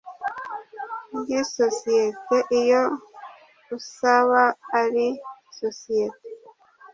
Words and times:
ry 1.19 1.29
isosiyete 1.41 2.37
iyo 2.61 2.83
usaba 3.77 4.41
ari 4.81 5.07
isosiyete 5.51 6.27